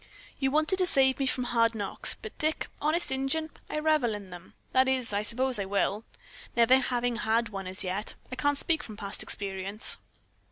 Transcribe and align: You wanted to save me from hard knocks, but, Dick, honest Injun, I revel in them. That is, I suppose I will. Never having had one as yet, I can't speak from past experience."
You 0.39 0.49
wanted 0.49 0.77
to 0.79 0.87
save 0.87 1.19
me 1.19 1.27
from 1.27 1.43
hard 1.43 1.75
knocks, 1.75 2.15
but, 2.15 2.35
Dick, 2.39 2.65
honest 2.81 3.11
Injun, 3.11 3.51
I 3.69 3.77
revel 3.77 4.15
in 4.15 4.31
them. 4.31 4.55
That 4.71 4.87
is, 4.87 5.13
I 5.13 5.21
suppose 5.21 5.59
I 5.59 5.65
will. 5.65 6.05
Never 6.55 6.77
having 6.77 7.17
had 7.17 7.49
one 7.49 7.67
as 7.67 7.83
yet, 7.83 8.15
I 8.31 8.35
can't 8.35 8.57
speak 8.57 8.81
from 8.81 8.97
past 8.97 9.21
experience." 9.21 9.97